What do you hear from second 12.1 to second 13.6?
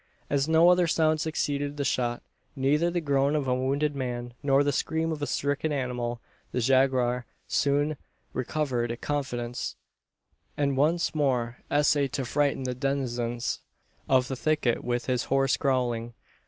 to frighten the denizens